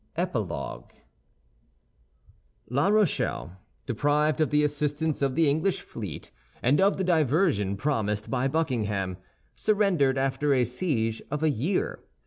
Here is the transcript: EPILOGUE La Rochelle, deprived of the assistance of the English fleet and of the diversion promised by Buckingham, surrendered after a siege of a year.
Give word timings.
EPILOGUE 0.17 0.95
La 2.71 2.87
Rochelle, 2.87 3.57
deprived 3.85 4.41
of 4.41 4.49
the 4.49 4.63
assistance 4.63 5.21
of 5.21 5.35
the 5.35 5.47
English 5.47 5.81
fleet 5.81 6.31
and 6.63 6.81
of 6.81 6.97
the 6.97 7.03
diversion 7.03 7.77
promised 7.77 8.31
by 8.31 8.47
Buckingham, 8.47 9.17
surrendered 9.53 10.17
after 10.17 10.55
a 10.55 10.65
siege 10.65 11.21
of 11.29 11.43
a 11.43 11.51
year. 11.51 12.01